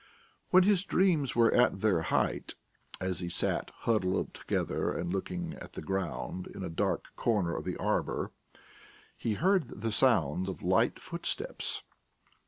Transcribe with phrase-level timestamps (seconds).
[0.49, 2.55] When his dreams were at their height,
[2.99, 7.65] as he sat huddled together and looking at the ground in a dark corner of
[7.65, 8.31] the arbour,
[9.15, 11.83] he heard the sound of light footsteps.